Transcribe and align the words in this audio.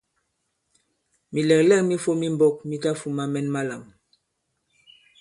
Mìlɛ̀glɛ᷇k 1.33 1.85
mi 1.87 1.95
fōm 2.03 2.19
i 2.27 2.29
mbōk 2.33 2.55
mi 2.67 2.75
tafūma 2.83 3.23
mɛn 3.33 3.47
malām. 3.53 3.83